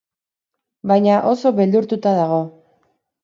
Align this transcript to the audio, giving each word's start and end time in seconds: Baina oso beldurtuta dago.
Baina 0.91 1.17
oso 1.33 1.51
beldurtuta 1.59 2.17
dago. 2.21 2.41